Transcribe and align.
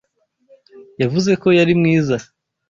Yavuze 1.01 1.31
ko 1.41 1.47
yari 1.59 1.73
mwiza. 1.79 2.17